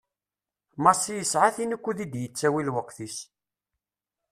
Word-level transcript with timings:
Massi 0.83 1.13
yesɛa 1.17 1.49
tin 1.55 1.75
ukkud 1.75 1.99
i 2.05 2.07
d-yettawi 2.13 2.61
lweqt-is. 2.67 3.17